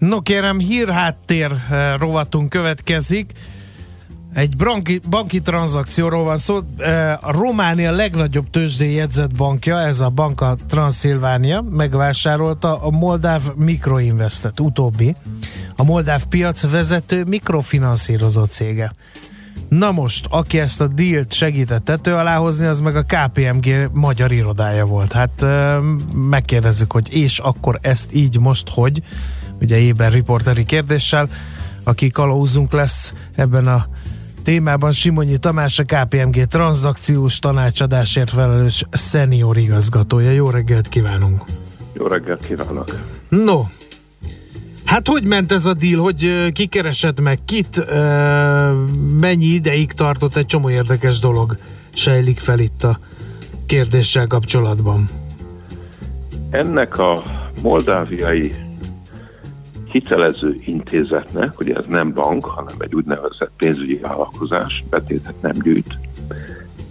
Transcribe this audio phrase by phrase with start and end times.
[0.00, 3.32] No kérem, hírháttér eh, rovatunk következik.
[4.34, 6.60] Egy banki, banki tranzakcióról van szó.
[6.78, 14.60] Eh, a Románia legnagyobb tőzsdén jegyzett bankja, ez a banka Transzilvánia, megvásárolta a Moldáv Mikroinvestet,
[14.60, 15.14] utóbbi.
[15.76, 18.92] A Moldáv piac vezető mikrofinanszírozó cége.
[19.68, 24.84] Na most, aki ezt a dílt segített tető alá az meg a KPMG magyar irodája
[24.84, 25.12] volt.
[25.12, 25.76] Hát eh,
[26.14, 29.02] megkérdezzük, hogy és akkor ezt így most hogy?
[29.60, 31.28] Ugye éber riporteri kérdéssel,
[31.84, 33.86] aki kalauzunk lesz ebben a
[34.42, 40.30] témában Simonyi Tamás, a KPMG tranzakciós tanácsadásért felelős szenior igazgatója.
[40.30, 41.42] Jó reggelt kívánunk!
[41.92, 42.98] Jó reggelt kívánok!
[43.28, 43.64] No,
[44.84, 47.84] hát hogy ment ez a deal, hogy kikeresett meg kit,
[49.20, 51.56] mennyi ideig tartott, egy csomó érdekes dolog
[51.94, 52.98] sejlik fel itt a
[53.66, 55.08] kérdéssel kapcsolatban.
[56.50, 57.22] Ennek a
[57.62, 58.54] moldáviai
[59.90, 65.98] hitelező intézetnek, ugye ez nem bank, hanem egy úgynevezett pénzügyi vállalkozás, betétet nem gyűjt.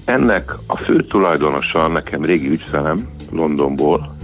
[0.05, 4.15] Ennek a fő tulajdonosa, nekem régi ügyfelem Londonból,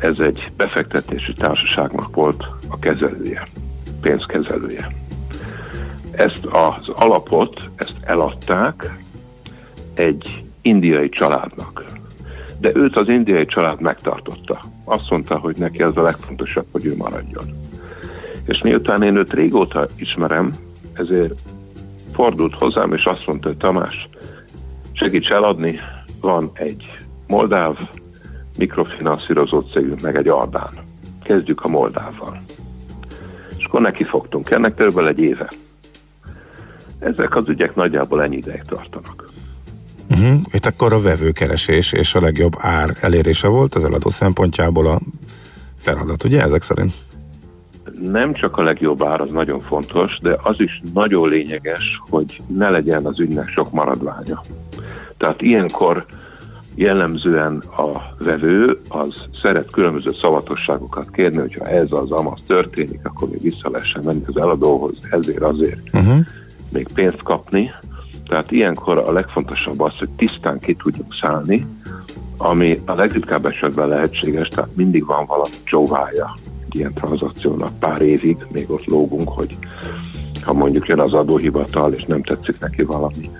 [0.00, 3.46] ez egy befektetési társaságnak volt a kezelője,
[4.00, 4.92] pénzkezelője.
[6.10, 8.98] Ezt az alapot, ezt eladták
[9.94, 11.84] egy indiai családnak.
[12.58, 14.60] De őt az indiai család megtartotta.
[14.90, 17.44] Azt mondta, hogy neki ez a legfontosabb, hogy ő maradjon.
[18.44, 20.52] És miután én őt régóta ismerem,
[20.92, 21.40] ezért
[22.12, 24.08] fordult hozzám, és azt mondta, hogy Tamás,
[24.92, 25.80] segíts eladni,
[26.20, 26.84] van egy
[27.26, 27.76] moldáv
[28.58, 30.72] mikrofinanszírozó cégünk, meg egy Albán.
[31.22, 32.42] Kezdjük a Moldával.
[33.58, 34.50] És akkor neki fogtunk.
[34.50, 35.48] Ennek körülbelül egy éve.
[36.98, 39.19] Ezek az ügyek nagyjából ennyi ideig tartanak.
[40.20, 40.40] Uh-huh.
[40.52, 45.00] Itt akkor a vevőkeresés és a legjobb ár elérése volt az eladó szempontjából a
[45.78, 46.92] feladat, ugye ezek szerint?
[48.00, 52.70] Nem csak a legjobb ár, az nagyon fontos, de az is nagyon lényeges, hogy ne
[52.70, 54.42] legyen az ügynek sok maradványa.
[55.16, 56.06] Tehát ilyenkor
[56.74, 63.42] jellemzően a vevő az szeret különböző szavatosságokat kérni, hogyha ez az amaz történik, akkor még
[63.42, 66.26] vissza lehessen menni az eladóhoz, ezért azért uh-huh.
[66.68, 67.70] még pénzt kapni.
[68.30, 71.66] Tehát ilyenkor a legfontosabb az, hogy tisztán ki tudjunk szállni,
[72.36, 76.36] ami a legritkább esetben lehetséges, tehát mindig van valami csóvája
[76.68, 79.56] egy ilyen tranzakciónak pár évig, még ott lógunk, hogy
[80.42, 83.30] ha mondjuk jön az adóhivatal, és nem tetszik neki valami,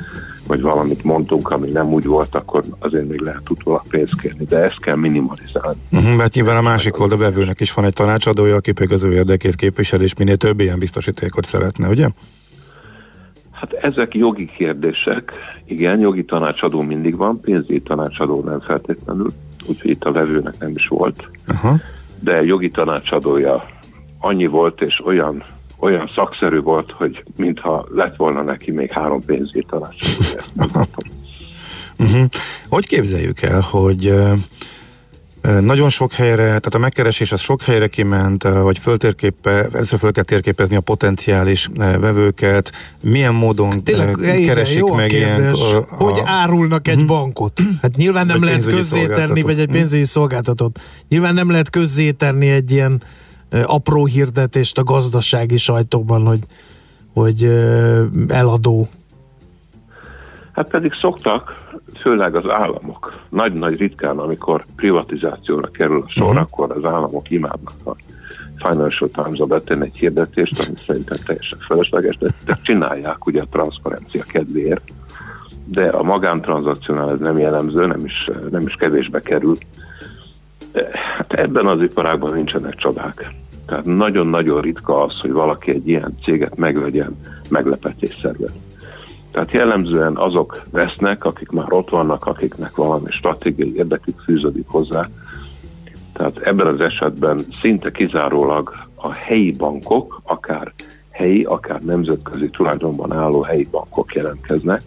[0.47, 4.59] vagy valamit mondtunk, ami nem úgy volt, akkor azért még lehet utólag pénzt kérni, de
[4.59, 5.79] ezt kell minimalizálni.
[5.91, 9.13] Uh-huh, mert nyilván a másik oldal vevőnek is van egy tanácsadója, aki pedig az ő
[9.13, 12.09] érdekét képvisel, és minél több ilyen biztosítékot szeretne, ugye?
[13.61, 15.33] Hát ezek jogi kérdések.
[15.65, 19.33] Igen, jogi tanácsadó mindig van, pénzügyi tanácsadó nem feltétlenül,
[19.67, 21.29] úgyhogy itt a vevőnek nem is volt.
[21.49, 21.81] Uh-huh.
[22.21, 23.65] De jogi tanácsadója
[24.19, 25.45] annyi volt, és olyan,
[25.79, 30.43] olyan szakszerű volt, hogy mintha lett volna neki még három pénzügyi tanácsadója.
[31.99, 32.25] uh-huh.
[32.69, 34.13] Hogy képzeljük el, hogy
[35.43, 40.25] nagyon sok helyre, tehát a megkeresés az sok helyre kiment, vagy föltérképe, először föl kell
[40.25, 44.15] térképezni a potenciális vevőket, milyen módon Tényleg,
[44.47, 45.53] keresik igen, meg ilyen...
[45.53, 47.09] A, hogy árulnak egy uh-huh.
[47.09, 47.61] bankot?
[47.83, 49.77] Hát nyilván nem lehet közzétenni, vagy egy mhm.
[49.77, 50.81] pénzügyi szolgáltatót.
[51.09, 53.03] Nyilván nem lehet közzétenni egy ilyen
[53.51, 56.41] apró hirdetést a gazdasági sajtóban, hogy,
[57.13, 57.45] hogy
[58.29, 58.89] eladó.
[60.53, 61.61] Hát pedig szoktak,
[62.01, 63.21] főleg az államok.
[63.29, 66.41] Nagy-nagy ritkán, amikor privatizációra kerül a sor, uh-huh.
[66.41, 67.97] akkor az államok imádnak a
[68.57, 74.23] Financial Times-a betenni egy hirdetést, ami szerintem teljesen felesleges, de, de csinálják ugye a transzparencia
[74.23, 74.93] kedvéért.
[75.65, 79.57] De a magántranszakciónál ez nem jellemző, nem is, nem is kevésbe kerül.
[81.17, 83.35] Hát ebben az iparágban nincsenek csodák.
[83.67, 87.19] Tehát nagyon-nagyon ritka az, hogy valaki egy ilyen céget megvegyen
[87.49, 88.53] meglepetésszerűen.
[89.31, 95.09] Tehát jellemzően azok vesznek, akik már ott vannak, akiknek valami stratégiai érdekük fűződik hozzá.
[96.13, 100.73] Tehát ebben az esetben szinte kizárólag a helyi bankok, akár
[101.11, 104.83] helyi, akár nemzetközi tulajdonban álló helyi bankok jelentkeznek,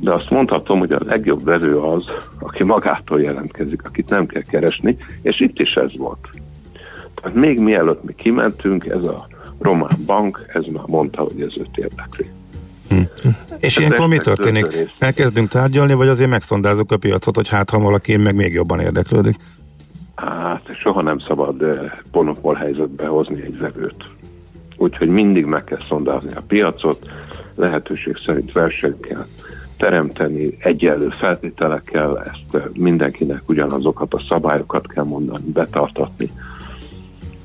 [0.00, 2.04] de azt mondhatom, hogy a legjobb vevő az,
[2.38, 6.28] aki magától jelentkezik, akit nem kell keresni, és itt is ez volt.
[7.14, 9.26] Tehát még mielőtt mi kimentünk, ez a
[9.58, 12.30] román bank, ez már mondta, hogy ez őt érdekli.
[12.88, 13.28] Hm.
[13.58, 14.66] És ilyenkor mi történik?
[14.98, 19.36] Elkezdünk tárgyalni, vagy azért megszondázunk a piacot, hogy hát ha valaki meg még jobban érdeklődik?
[20.14, 24.04] Hát soha nem szabad eh, monopól helyzetbe hozni egy vevőt.
[24.76, 27.08] Úgyhogy mindig meg kell szondázni a piacot,
[27.54, 29.26] lehetőség szerint versenyt kell
[29.76, 36.30] teremteni, egyenlő feltételekkel, ezt eh, mindenkinek ugyanazokat a szabályokat kell mondani, betartatni.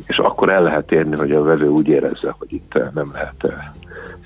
[0.06, 3.54] és akkor el lehet érni, hogy a vevő úgy érezze, hogy itt nem lehet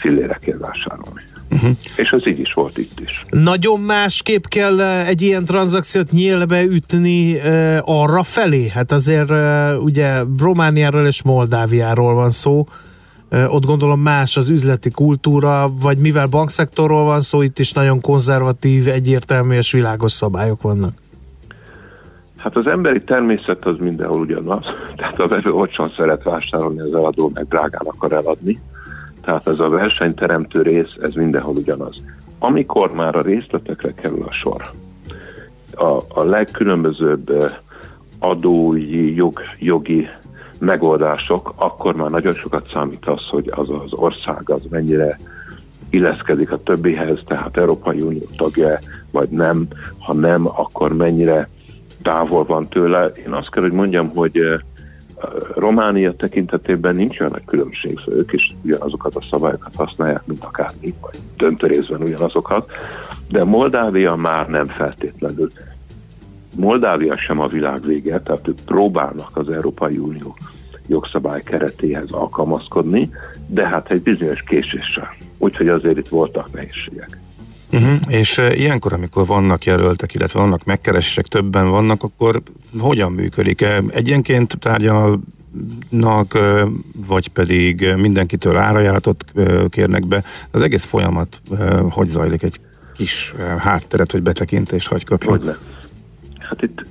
[0.04, 1.22] fillérekért vásárolni.
[1.52, 1.70] Uh-huh.
[1.96, 3.26] És ez így is volt itt is.
[3.30, 8.68] Nagyon másképp kell egy ilyen tranzakciót nyílbe ütni uh, arra felé?
[8.68, 12.68] Hát azért uh, ugye Romániáról és Moldáviáról van szó,
[13.32, 18.02] uh, ott gondolom más az üzleti kultúra, vagy mivel bankszektorról van szó, itt is nagyon
[18.02, 20.94] konzervatív, egyértelmű és világos szabályok vannak.
[22.38, 24.66] Hát az emberi természet az mindenhol ugyanaz.
[24.98, 28.62] Tehát a vevő olcsón szeret vásárolni, az eladó meg drágán akar eladni.
[29.24, 32.04] Tehát ez a versenyteremtő rész, ez mindenhol ugyanaz.
[32.40, 34.62] Amikor már a részletekre kerül a sor,
[35.76, 37.52] a, a legkülönbözőbb
[38.20, 40.08] adói, jog, jogi
[40.60, 45.20] megoldások, akkor már nagyon sokat számít az, hogy az az ország az mennyire
[45.90, 48.80] illeszkedik a többihez, tehát Európai Unió tagja,
[49.12, 49.68] vagy nem,
[50.00, 51.50] ha nem, akkor mennyire
[52.02, 53.12] távol van tőle.
[53.26, 54.40] Én azt kell, hogy mondjam, hogy
[55.56, 60.94] Románia tekintetében nincs olyan különbség, szóval ők is ugyanazokat a szabályokat használják, mint akár mi,
[61.02, 62.72] vagy döntő részben ugyanazokat,
[63.30, 65.52] de Moldávia már nem feltétlenül.
[66.56, 70.36] Moldávia sem a világ vége, tehát ők próbálnak az Európai Unió
[70.88, 73.10] jogszabály keretéhez alkalmazkodni,
[73.48, 75.16] de hát egy bizonyos késéssel.
[75.38, 77.23] Úgyhogy azért itt voltak nehézségek.
[77.74, 77.96] Uh-huh.
[78.08, 82.42] És ilyenkor, amikor vannak jelöltek, illetve vannak megkeresések, többen vannak, akkor
[82.80, 83.66] hogyan működik?
[83.90, 86.38] Egyenként tárgyalnak,
[87.08, 89.26] vagy pedig mindenkitől árajánlatot
[89.70, 90.24] kérnek be?
[90.52, 91.42] Az egész folyamat
[91.90, 92.44] hogy zajlik?
[92.44, 92.60] Egy
[92.94, 95.40] kis hátteret, hogy betekintést hagy kapjon?
[95.40, 95.56] Hogy
[96.40, 96.84] Hát itt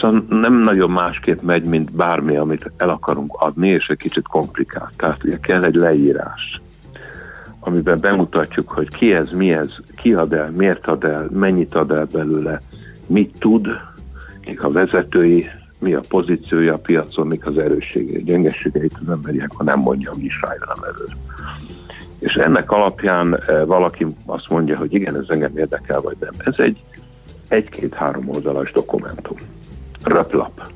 [0.00, 4.92] szóval nem nagyon másképp megy, mint bármi, amit el akarunk adni, és egy kicsit komplikált.
[4.96, 6.60] Tehát ugye kell egy leírás
[7.66, 11.90] amiben bemutatjuk, hogy ki ez, mi ez, ki ad el, miért ad el, mennyit ad
[11.90, 12.62] el belőle,
[13.06, 13.66] mit tud,
[14.44, 19.64] mik a vezetői, mi a pozíciója a piacon, mik az erősségei, gyengességeit az ember ilyenkor
[19.64, 21.06] nem mondja, hogy is rájön elő.
[22.18, 26.32] És ennek alapján eh, valaki azt mondja, hogy igen, ez engem érdekel, vagy nem.
[26.44, 26.82] Ez egy
[27.48, 29.36] egy-két-három oldalas dokumentum.
[30.02, 30.70] Röplap.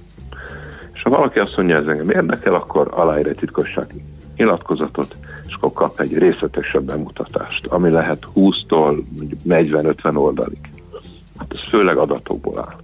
[0.93, 4.05] És ha valaki azt mondja, ez engem érdekel, akkor aláír egy titkossági
[4.37, 5.17] nyilatkozatot,
[5.51, 9.03] és akkor kap egy részletesebb bemutatást, ami lehet 20-tól
[9.49, 10.59] 40-50 oldalig.
[11.39, 12.77] Hát ez főleg adatokból áll.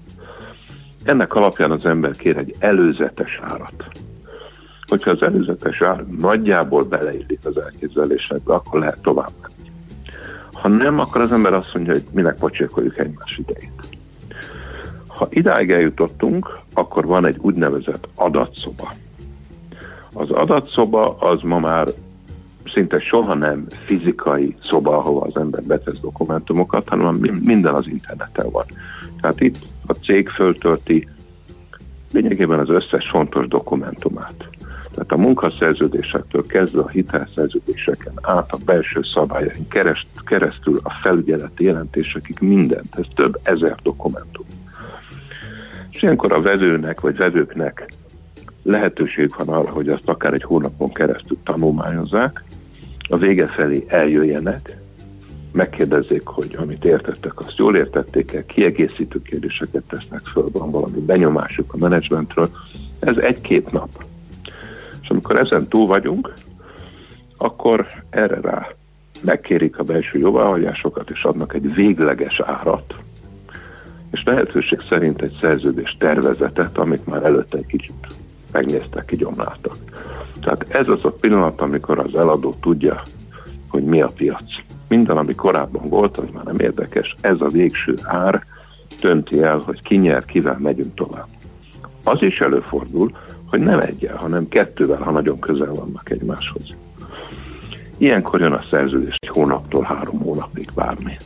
[1.02, 3.84] Ennek alapján az ember kér egy előzetes árat.
[4.86, 9.70] Hogyha az előzetes ár nagyjából beleillik az elképzelésekbe, akkor lehet tovább menni.
[10.52, 13.88] Ha nem, akkor az ember azt mondja, hogy minek pocsékoljuk egymás idejét.
[15.06, 18.94] Ha idáig eljutottunk, akkor van egy úgynevezett adatszoba.
[20.12, 21.88] Az adatszoba az ma már
[22.68, 28.64] szinte soha nem fizikai szoba, ahova az ember betesz dokumentumokat, hanem minden az interneten van.
[29.20, 31.08] Tehát itt a cég föltölti
[32.12, 34.48] lényegében az összes fontos dokumentumát.
[34.94, 42.36] Tehát a munkaszerződésektől kezdve a hitelszerződéseken át a belső szabályain kereszt, keresztül a felügyeleti jelentésekig
[42.40, 44.46] mindent, ez több ezer dokumentum.
[45.90, 47.88] És ilyenkor a vezőnek vagy vezőknek
[48.62, 52.44] lehetőség van arra, hogy azt akár egy hónapon keresztül tanulmányozzák,
[53.08, 54.76] a vége felé eljöjjenek,
[55.52, 61.76] megkérdezzék, hogy amit értettek, azt jól értették-e, kiegészítő kérdéseket tesznek föl, van valami benyomásuk a
[61.76, 62.50] menedzsmentről.
[62.98, 64.04] Ez egy-két nap.
[65.02, 66.32] És amikor ezen túl vagyunk,
[67.36, 68.68] akkor erre rá
[69.24, 72.98] megkérik a belső jóváhagyásokat, és adnak egy végleges árat,
[74.10, 78.06] és lehetőség szerint egy szerződés tervezetet, amit már előtte egy kicsit
[78.52, 79.76] megnéztek, kigyomláltak.
[80.40, 83.02] Tehát ez az a pillanat, amikor az eladó tudja,
[83.68, 84.44] hogy mi a piac.
[84.88, 87.14] Minden, ami korábban volt, az már nem érdekes.
[87.20, 88.44] Ez a végső ár
[89.00, 91.26] dönti el, hogy ki nyer, kivel megyünk tovább.
[92.04, 93.16] Az is előfordul,
[93.46, 96.74] hogy nem egyel, hanem kettővel, ha nagyon közel vannak egymáshoz.
[97.98, 101.16] Ilyenkor jön a szerződés egy hónaptól három hónapig bármi.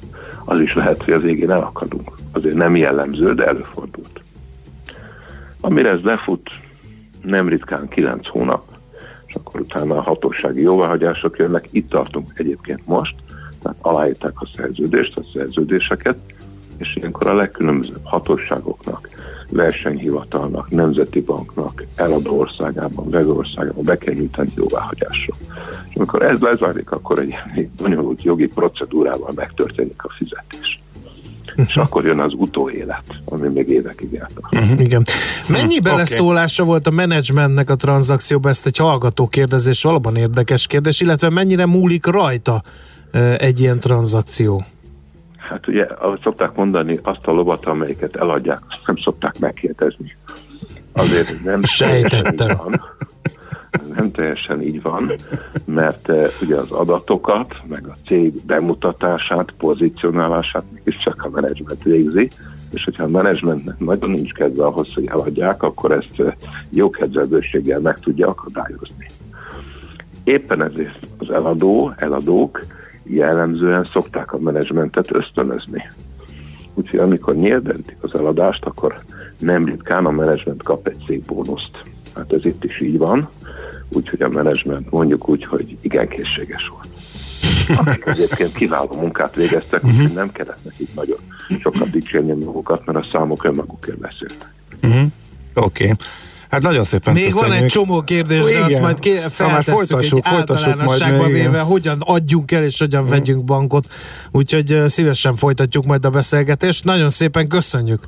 [0.45, 2.13] Az is lehet, hogy az végén elakadunk.
[2.33, 4.23] Azért nem jellemző, de előfordult.
[5.61, 6.51] Amire ez befut,
[7.23, 8.63] nem ritkán 9 hónap,
[9.31, 11.69] és akkor utána a hatósági jóváhagyások jönnek.
[11.71, 13.15] Itt tartunk egyébként most,
[13.63, 16.17] tehát aláírták a szerződést, a szerződéseket,
[16.77, 19.09] és ilyenkor a legkülönbözőbb hatóságoknak,
[19.51, 25.35] versenyhivatalnak, nemzeti banknak, eladó országában, vevő országában be kell nyújtani jóváhagyásra.
[25.89, 27.35] És amikor ez lezajlik, akkor egy
[27.83, 30.80] bonyolult jogi procedúrával megtörténik a fizetés
[31.55, 34.49] és akkor jön az utóélet, ami még évekig járta.
[34.53, 34.81] Uh-huh.
[34.81, 35.05] Igen.
[35.49, 36.75] Mennyi uh, beleszólása okay.
[36.75, 38.49] volt a menedzsmentnek a tranzakcióba?
[38.49, 42.63] Ezt egy hallgató kérdezés, valóban érdekes kérdés, illetve mennyire múlik rajta
[43.39, 44.65] egy ilyen tranzakció?
[45.37, 50.17] Hát ugye, ahogy szokták mondani, azt a lovat, amelyiket eladják, azt nem szokták megkérdezni.
[50.93, 52.57] azért nem Sejtettem.
[52.57, 52.81] Van,
[53.97, 55.13] nem teljesen így van,
[55.65, 62.31] mert uh, ugye az adatokat, meg a cég bemutatását, pozicionálását is csak a menedzsment végzi,
[62.71, 66.33] és hogyha a menedzsmentnek nagyon nincs kedve ahhoz, hogy eladják, akkor ezt uh,
[66.71, 69.07] jó kedvelőséggel meg tudja akadályozni.
[70.25, 72.65] Éppen ezért az eladó, eladók
[73.03, 75.91] jellemzően szokták a menedzsmentet ösztönözni.
[76.75, 78.95] Úgyhogy amikor nyilventik az eladást, akkor
[79.39, 81.83] nem ritkán a menedzsment kap egy szép bónuszt.
[82.15, 83.29] Hát ez itt is így van,
[83.93, 86.89] úgyhogy a menedzsment mondjuk úgy, hogy igen készséges volt.
[87.79, 90.01] Akik egyébként kiváló munkát végeztek, uh-huh.
[90.01, 91.19] úgyhogy nem kellett nekik nagyon
[91.61, 94.53] sokat dicsérni magukat, mert a számok önmagukért beszéltek.
[94.83, 95.03] Uh-huh.
[95.55, 95.85] Oké.
[95.85, 95.97] Okay.
[96.51, 97.49] Hát nagyon szépen Még köszönjük.
[97.49, 101.33] van egy csomó kérdés, de azt majd ké- feltesszük folytassuk, egy folytassuk majd általánosságba még,
[101.33, 101.65] véve, igen.
[101.65, 103.11] hogyan adjunk el és hogyan Mhm.
[103.11, 103.87] vegyünk bankot.
[104.31, 106.85] Úgyhogy szívesen folytatjuk majd a beszélgetést.
[106.85, 108.05] Nagyon szépen köszönjük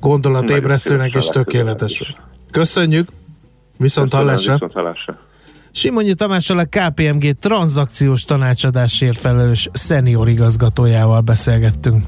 [0.00, 2.14] gondolatébresztőnek és tökéletes.
[2.50, 3.08] Köszönjük.
[3.82, 4.52] Viszont hallásra.
[4.52, 5.18] Viszont hallásra.
[5.72, 12.04] Simonyi Tamással a KPMG tranzakciós tanácsadásért felelős szenior igazgatójával beszélgettünk.